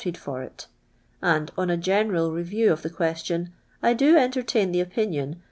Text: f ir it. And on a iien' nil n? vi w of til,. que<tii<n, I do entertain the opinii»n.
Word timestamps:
f 0.03 0.27
ir 0.27 0.41
it. 0.41 0.65
And 1.21 1.51
on 1.59 1.69
a 1.69 1.77
iien' 1.77 2.09
nil 2.11 2.35
n? 2.35 2.43
vi 2.43 2.61
w 2.65 2.73
of 2.73 2.81
til,. 2.81 2.89
que<tii<n, 2.89 3.51
I 3.83 3.93
do 3.93 4.17
entertain 4.17 4.71
the 4.71 4.83
opinii»n. 4.83 5.37